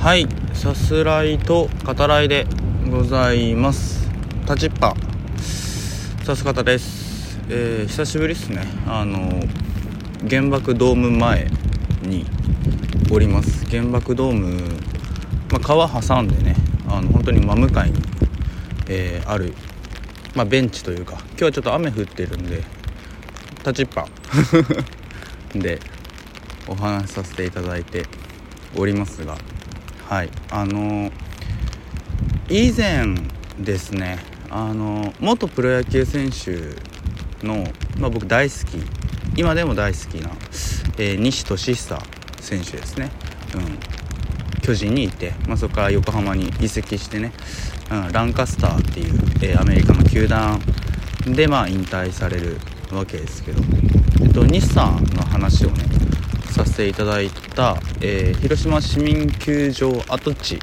[0.00, 2.46] はいさすらいと語らいで
[2.90, 4.08] ございます。
[4.44, 4.94] 立ちっぱ。
[6.24, 7.38] さす方です。
[7.50, 8.62] えー、久しぶりっすね。
[8.86, 9.42] あの
[10.26, 11.50] 原爆ドーム前
[12.00, 12.24] に
[13.12, 13.66] おります。
[13.66, 14.62] 原爆ドーム、
[15.52, 16.56] まあ、川挟んでね
[16.88, 18.00] あの本当に真向かいに、
[18.88, 19.52] えー、ある、
[20.34, 22.64] まあ、ベンチというか今日はちょっと雨降ってるんで
[23.58, 24.08] 立ちっぱ。
[25.54, 25.78] で
[26.66, 28.06] お話しさせていただいて
[28.74, 29.36] おりますが
[30.10, 30.30] はい。
[30.50, 31.12] あの
[32.48, 33.14] 以前
[33.60, 34.18] ですね
[34.50, 36.74] あの元プロ野球選手
[37.46, 37.62] の、
[37.96, 38.82] まあ、僕大好き
[39.38, 40.30] 今でも大好きな、
[40.98, 41.96] えー、西俊久
[42.40, 43.12] 選手ですね、
[43.54, 43.58] う
[44.56, 47.30] ん、巨人にいて、まあ、そこから横浜に移籍してね、
[47.92, 50.60] うん、ランカスターっていう、えー、アメリカの球団
[51.24, 52.56] で、まあ、引退される
[52.90, 53.62] わけですけど、
[54.24, 55.99] えっと、日産の話をね
[56.64, 60.58] させていただいた、えー、広島市民球場跡地、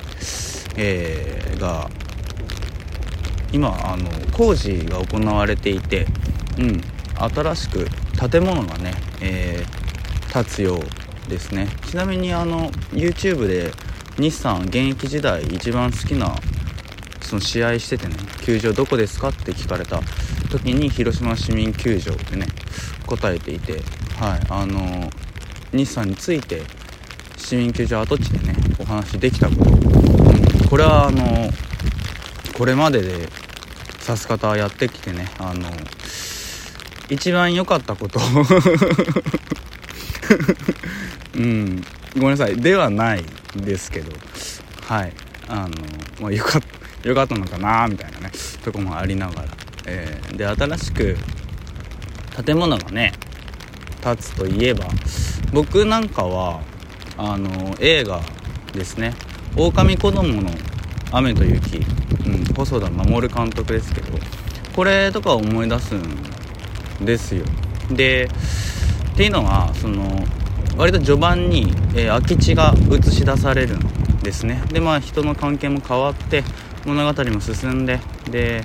[0.76, 1.90] えー、が
[3.52, 6.06] 今あの工事が行われていて、
[6.60, 6.82] うん、
[7.34, 7.88] 新しく
[8.30, 11.68] 建物がね、えー、建つようですね。
[11.88, 13.72] ちなみにあの YouTube で
[14.20, 16.36] 日産現役時代一番好きな
[17.22, 20.00] その試合しててね球場どこですかって聞かれた
[20.52, 22.46] 時に広島市民球場ってね
[23.08, 23.82] 答えていて
[24.20, 25.10] はいあの
[25.78, 26.64] 日産について
[27.38, 29.80] 市民球場跡地でねお話できたこと、うん、
[30.70, 31.50] これはあの
[32.58, 33.30] これまでで
[34.08, 35.70] 指す方やってきてねあの
[37.10, 38.20] 一番良かったこと。
[41.36, 41.82] うん。
[42.16, 42.58] ごめんなさい。
[42.58, 43.24] ではない
[43.56, 44.12] ですけど。
[44.86, 45.14] はい。
[45.48, 45.70] あの
[46.22, 48.32] まあよかったよかったのかなみたいなね
[48.64, 49.48] とこもありながら、
[49.86, 51.16] えー、で新しく
[52.46, 53.14] 建物がね
[54.04, 54.86] 建つといえば
[55.54, 56.62] 僕なんかは
[57.18, 58.22] あの映画
[58.74, 59.14] ですね
[59.56, 60.50] 「狼子供の
[61.12, 61.78] 雨と雪」
[62.26, 64.18] うん、細田守監督ですけど
[64.76, 67.44] これとか思い出すんですよ。
[67.92, 68.30] で
[69.14, 70.24] っていうのはその
[70.78, 74.62] 割と序盤に、えー、空き地が映し出されるんですね。
[74.72, 76.44] でまあ人の関係も変わって
[76.86, 78.00] 物語も進んで
[78.30, 78.64] で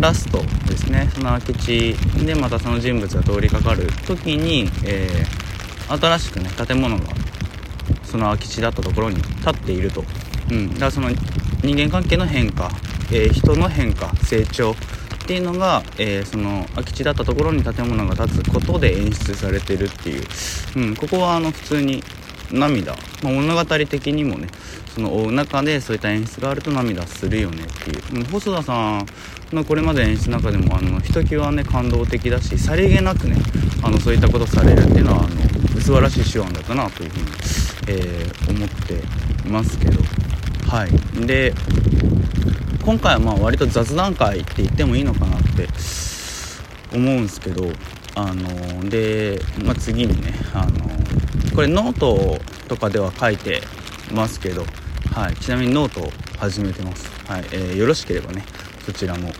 [0.00, 1.08] ラストですね。
[1.14, 1.94] その空き地
[2.24, 7.04] でまたその人物が通りかかる時に、えー、新しくね建物が
[8.04, 10.04] その空き地だったところに立っていると、
[10.50, 11.10] うん、だからその
[11.62, 12.70] 人間関係の変化、
[13.10, 14.74] えー、人の変化成長。
[15.22, 20.24] っていうのが、えー、その空き地だったところに建物が建つことで演出されてるっていう、
[20.76, 22.02] うん、ここはあの普通に
[22.52, 22.92] 涙、
[23.22, 24.48] まあ、物語的にもね
[24.94, 29.06] その追う中でそういった演出があると涙するよねっていう、細田さん
[29.52, 33.36] のこれまで演出の中でもあのひときわね感動的だしさりげなくね
[33.82, 37.26] あのそういったことされるっていうのはあの素晴らしい手腕だったなというふうに、
[37.88, 40.00] えー、思っていますけど。
[40.68, 41.26] はい。
[41.26, 41.52] で
[42.82, 45.68] 今回はまあ割と雑談回って言ってもいいのかなって
[46.92, 47.70] 思うんですけど
[48.14, 50.81] あので、まあ、次にねあの
[51.54, 53.60] これノートとかでは書いて
[54.12, 54.64] ますけど、
[55.12, 57.44] はい、ちなみにノートを始めてます、はい。
[57.52, 58.44] えー、よろしければね
[58.86, 59.30] そちらも、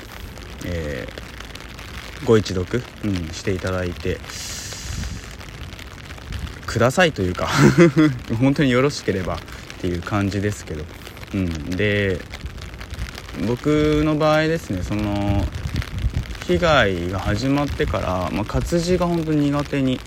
[0.67, 4.19] えー、ご一読、うん、していただいて
[6.67, 7.49] くださいというか
[8.41, 9.39] 本当によろしければっ
[9.81, 10.85] ていう感じですけど、
[11.35, 12.21] うん、で
[13.47, 15.47] 僕の場合ですねその
[16.47, 19.99] 被害が始まってから、まあ、活字が本当に苦手に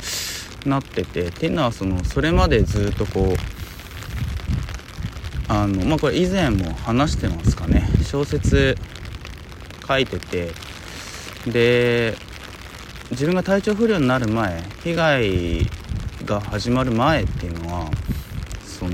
[0.65, 3.35] なっててっていうのはそのそれまでずっとこう
[5.47, 7.87] あのまあこれ以前も話してますかね。
[8.03, 8.77] 小説
[9.87, 10.51] 書いてて。
[11.47, 12.17] で
[13.11, 15.69] 自分が体調不良になる前被害
[16.25, 17.91] が始まる前っていうのは
[18.63, 18.91] その、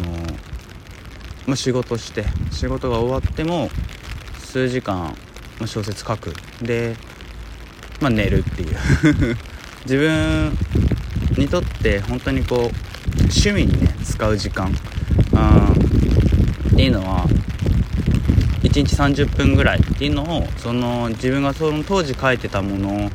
[1.48, 3.70] まあ、仕事して仕事が終わっても
[4.38, 5.16] 数時間、
[5.60, 6.34] ま、小説書く。
[6.62, 6.98] で、
[8.02, 8.78] まあ、寝るっていう。
[9.86, 10.52] 自分
[11.42, 12.60] にとって本当にこう
[13.24, 14.72] 趣味にね使う時間
[15.34, 15.74] あ
[16.72, 17.26] っていうのは
[18.62, 23.10] 1日30分ぐらいっていうのをその自分がその当時書いてたものを、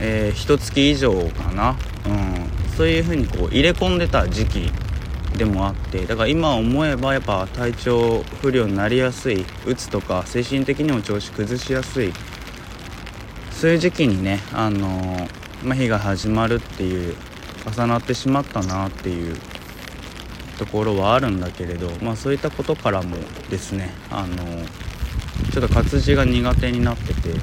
[0.00, 1.76] えー、1月以上かな、
[2.06, 4.70] うん、そういう風にこう入れ込んでた時期
[5.36, 12.12] でもあってだから今思えばやっぱ体調不良になりやすいうつとか精神的にも調子崩しやすい
[13.50, 17.14] そういう時期にねあのーまあ、日が始まるっていう
[17.66, 19.36] 重なってしまったなっていう
[20.58, 23.16] ところはあるんだけれど、まあ、そういったことからも
[23.50, 24.36] ですねあの
[25.52, 27.34] ちょっと活字が苦手になってて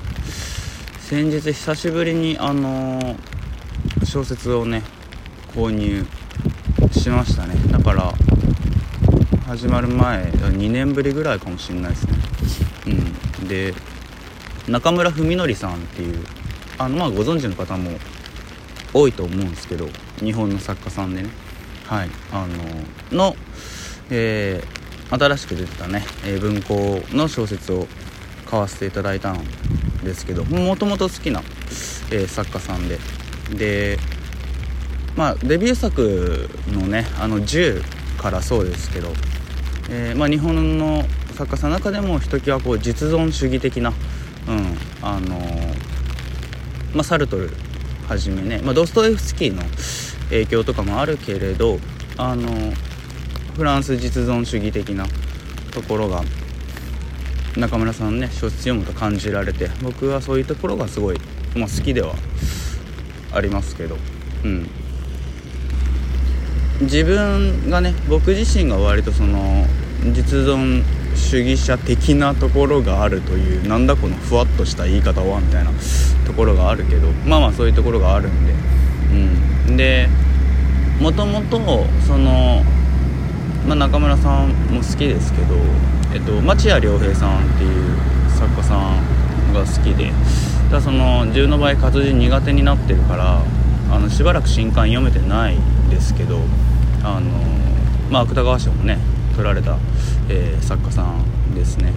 [0.99, 3.15] 先日久しぶりにあの
[4.03, 4.83] 小説をね
[5.55, 6.05] 購入
[6.91, 7.55] しましたね。
[7.71, 8.13] だから
[9.45, 12.17] 始まる前2年ぶりぐらいかもしれないですね。
[13.41, 13.47] うん。
[13.47, 13.73] で
[14.67, 16.23] 中村文則さんっていう
[16.79, 17.91] あのまあご存知の方も
[18.93, 19.87] 多いと思うんですけど
[20.19, 21.29] 日本の作家さんでね。
[21.85, 22.09] はい。
[22.31, 22.47] あ
[23.11, 23.35] のの、
[24.09, 27.87] えー、新しく出てたね、えー、文庫の小説を
[28.45, 29.43] 買わせていただいたん
[30.03, 31.41] ですけどもともと好きな、
[32.11, 32.97] えー、作家さんで。
[33.55, 33.97] で
[35.15, 37.83] まあデビュー作のね「あの10」
[38.17, 39.11] からそうですけど、
[39.89, 41.03] えー、まあ、日本の
[41.33, 43.93] 作家さんの中でもひときわこう実存主義的な、
[44.47, 45.39] うんあの
[46.93, 47.49] まあ、サルトル
[48.07, 49.61] はじめね、まあ、ドストエフスキーの
[50.29, 51.79] 影響とかもあるけれど
[52.17, 52.49] あの
[53.55, 55.05] フランス実存主義的な
[55.71, 56.23] ところが
[57.57, 61.17] 中村さんね小説読むと感じられて僕はそういうところがすごい、
[61.55, 62.15] まあ、好きでは
[63.33, 63.97] ありますけど
[64.43, 64.69] うん。
[66.81, 69.65] 自分がね僕自身が割とその
[70.13, 70.83] 実存
[71.13, 75.71] 主義者的なところがあるというなんだこのふわっとした言い方はみたいな
[76.29, 78.53] ところがあるけどまあまあそういうところがあるんで。
[79.67, 79.77] うん。
[79.77, 80.07] で
[81.01, 81.59] もともと
[82.05, 82.61] その、
[83.67, 85.55] まあ、中村さんも好きですけど、
[86.13, 87.95] えっと、町屋良平さんっていう
[88.29, 90.11] 作家さんが好きで
[90.69, 93.41] だその自分の場合活字苦手になってるから
[93.91, 95.57] あのしばらく新刊読めてない
[95.89, 96.41] ですけど
[97.03, 97.31] あの
[98.11, 98.99] まあ芥川賞もね
[99.35, 99.77] 取られた、
[100.27, 101.93] えー、作家さんですね。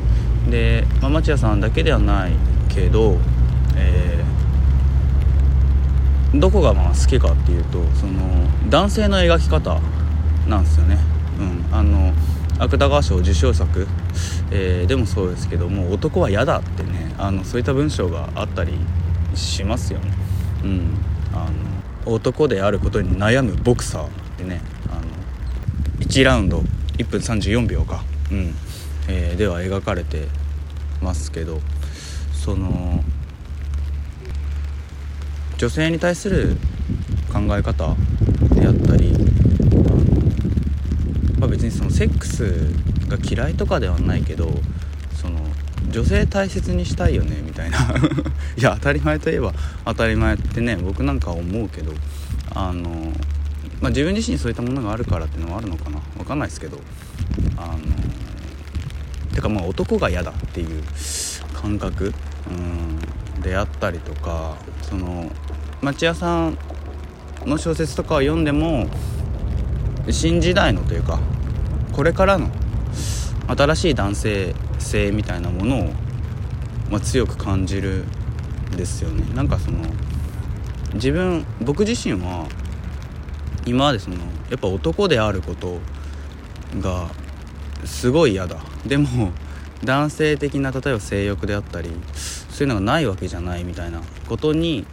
[0.49, 2.32] で、まあ、町屋さんだけではない
[2.69, 3.19] けど、
[3.76, 4.22] えー、
[6.34, 8.23] どこがまあ好きかっていうとその
[8.69, 9.81] 男性の描き方
[10.49, 10.99] なんですよね、
[11.38, 12.12] うん、あの
[12.58, 13.87] 芥川賞受賞作、
[14.50, 18.73] えー、でもそうですけども男は嫌だってねあのそういった文章があったり
[19.34, 20.12] しますよね、
[20.64, 20.99] うん、
[21.34, 21.49] あ
[22.06, 25.02] の男であることに悩むボクサーってねあの
[26.05, 26.58] 1ラウンド
[26.99, 28.55] 1分34秒か、うん。
[29.08, 30.28] えー、では描かれて
[31.00, 31.61] ますけど
[32.32, 33.02] その
[35.58, 36.56] 女性に対する
[37.32, 37.96] 考え方
[38.54, 39.12] であったり
[41.43, 42.44] まあ、別にそのセックス
[43.08, 44.49] が嫌いとかではないけど
[45.20, 45.40] その
[45.90, 47.78] 女性大切にしたいよねみたいな。
[48.56, 49.52] いや当たり前といえば
[49.84, 51.93] 当たり前ってね僕なんか思うけど
[52.54, 53.12] あの
[53.81, 55.99] まあ、自分自身にそういったものがあるからっていうのはあるのかな。
[56.16, 56.81] 分かんないですけど
[57.56, 57.78] あの
[59.34, 60.84] てかまあ男が嫌だっていう
[61.52, 62.14] 感覚。
[62.49, 62.99] うん。
[63.43, 65.31] であったりとかその
[65.81, 66.59] 町屋さん
[67.44, 68.87] の小説とかを読んでも
[70.11, 71.21] 新時代のというか
[71.93, 72.50] これからの
[73.49, 75.93] 新しい男性性みたいなものを、
[76.91, 78.05] まあ、強く感じる
[78.73, 79.25] んですよね。
[79.35, 79.79] なんかその
[80.95, 82.49] 自分僕自身は
[83.65, 84.17] 今までその
[84.50, 85.79] やっぱ男であること
[86.81, 87.09] が
[87.85, 88.56] すごい嫌だ。
[88.87, 89.33] でも
[89.85, 91.91] 男性的な例えば性欲であったり
[92.52, 94.87] そういうのがないわけじゃないみたいなことに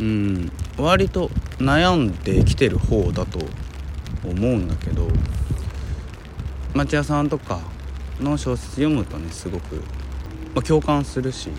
[0.00, 1.28] うん割と
[1.58, 3.38] 悩んできてる方だと
[4.24, 5.06] 思うんだけど
[6.72, 7.60] 町屋さんとか
[8.20, 9.76] の小説読むとねすごく、
[10.54, 11.50] まあ、共感するし、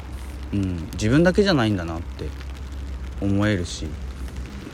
[0.52, 2.26] うん、自分だけじゃないんだなって
[3.22, 3.86] 思えるし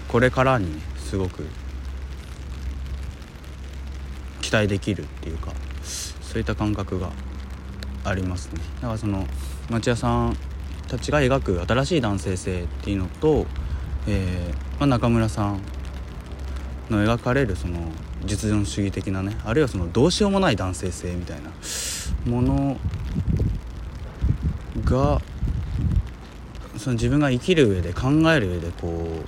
[0.07, 1.45] これからにねすごく
[4.41, 5.51] 期待できるっていうか
[5.83, 7.12] そういった感覚が
[8.04, 8.61] ありますね。
[8.75, 9.28] だからその
[9.69, 10.37] 町屋さん
[10.92, 13.45] たちが描く新しい男性性っていうのと、
[14.07, 15.62] えーまあ、中村さん
[16.90, 17.78] の描かれるその
[18.26, 21.50] 実存主義的なねあるいはそのどうしようもない男性性みたいな
[22.30, 22.78] もの
[24.83, 25.21] が
[26.78, 29.24] その自分が生きる上で考える上でこ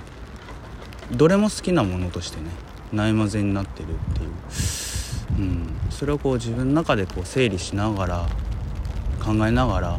[1.12, 2.50] うどれも好きなものとしてね
[2.92, 4.30] ないまぜになってるっていう。
[5.36, 8.28] うん、それをこう自分の中でこう整理しながら
[9.24, 9.98] 考えながら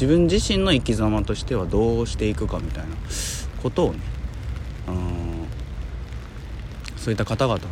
[0.00, 2.94] 自分自身の生き様としてはどうしていくかみたいな
[3.60, 3.98] ことをね、
[4.86, 5.48] うん、
[6.96, 7.62] そういった方々の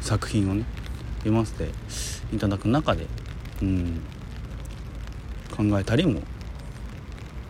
[0.00, 0.64] 作品をね
[1.18, 1.68] 読ませて
[2.34, 3.06] いただく中で、
[3.60, 4.00] うん、
[5.54, 6.22] 考えたりも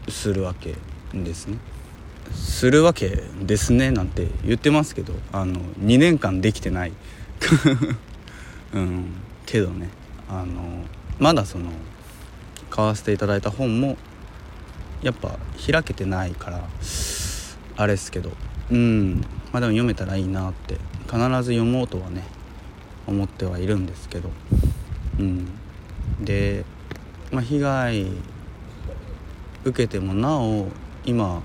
[0.08, 0.74] するわけ
[1.14, 1.58] ですね。
[2.34, 6.92] するわけですねなんて言ってますけどあの2年間できてない
[8.74, 9.12] うん
[9.46, 9.90] けどね
[10.28, 10.84] あの
[11.20, 11.70] まだその
[12.72, 13.98] 買わせていただいた本も
[15.02, 15.38] やっぱ
[15.70, 16.64] 開けてないから
[17.76, 18.32] あれですけど。
[18.70, 19.20] うん。
[19.52, 22.24] まあでも読めたらいいなって必ず読もうとはね
[23.06, 24.30] 思ってはいるんですけど。
[25.18, 25.48] うん。
[26.22, 26.64] で、
[27.30, 28.06] まあ、被害
[29.64, 30.68] 受けてもなお
[31.04, 31.42] 今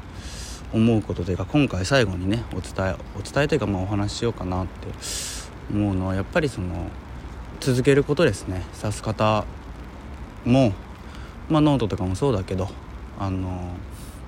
[0.72, 4.88] 思うことというか今回最後にねお伝えお伝えというかまあお話ししようかなって
[5.72, 6.88] 思うのはやっぱりその
[7.60, 8.64] 続けることですね。
[8.82, 9.46] 指す方
[10.46, 10.72] も、
[11.50, 12.70] まあ、ノートとかもそうだけど
[13.20, 13.74] あの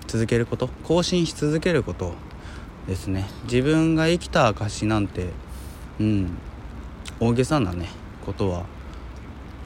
[0.08, 2.14] 続けること更新し続けること
[2.88, 3.28] ですね。
[3.44, 5.30] 自分が生きた証なんて
[6.00, 6.38] うん
[7.20, 7.90] 大げさなね
[8.26, 8.66] ことは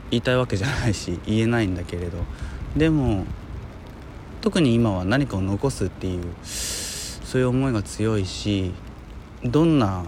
[0.10, 2.18] 言いたいわけじゃないし言えないんだけれど。
[2.76, 3.26] でも
[4.42, 8.74] 特に今は何かを残すっていうそういう思いが強いし
[9.44, 10.04] どんな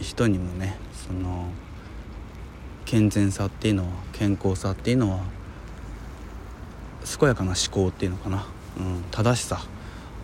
[0.00, 1.48] 人にもねその
[2.84, 5.20] 健全さっていうのは健康さっていうのは
[7.04, 8.46] 健やかな思考っていうのかな、
[8.78, 9.62] うん、正しさ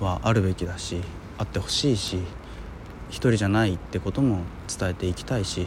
[0.01, 1.01] はあるべきだし
[1.39, 2.19] あってほしいし
[3.09, 4.41] 一人じゃないってことも
[4.79, 5.67] 伝えていきたいし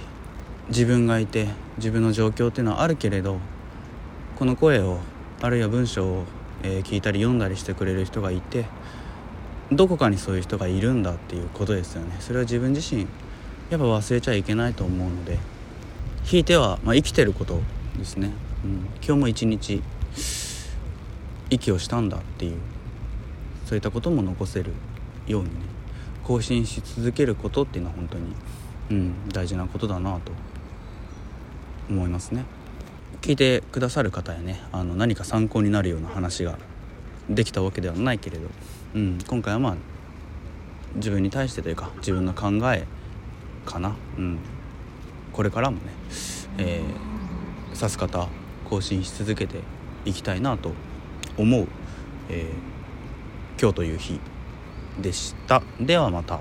[0.70, 1.48] 自分がいて
[1.78, 3.38] 自分の状況っていうのはあるけれど
[4.38, 5.00] この声を
[5.42, 6.24] あるいは文章を、
[6.64, 8.66] えー、聞いたり読んだりしてくれる人がいて
[9.72, 12.16] どこかにそういう人がいるんだっていうことですよね。
[12.20, 13.06] それは自分自身
[13.70, 15.38] やっぱ忘れちゃいけないと思うので
[16.24, 17.60] ひいては、まあ、生きてること
[17.98, 18.32] ですね、
[18.64, 18.72] うん、
[19.04, 19.82] 今日も一日
[21.50, 22.58] 息をしたんだっていう
[23.66, 24.72] そういったことも残せる
[25.28, 25.66] ようにね
[26.24, 28.36] 更新し続けることっていうのは本当に、
[28.92, 30.32] うん、大事なことだなと
[31.90, 32.46] 思いますね。
[33.22, 36.58] 聞いてくださる方やねあの何か参考になるような話が
[37.30, 38.48] できたわけではないけれど、
[38.96, 39.76] うん、今回はまあ
[40.96, 42.86] 自分に対してというか自分の考え
[43.66, 44.40] かな、うん、
[45.34, 45.82] これからもね、
[46.58, 48.28] えー、指す方
[48.70, 49.60] 更新し続けて
[50.06, 50.72] いきたいなと
[51.40, 51.68] 思う、
[52.30, 54.20] えー、今日という日
[55.02, 56.40] でしたではまた。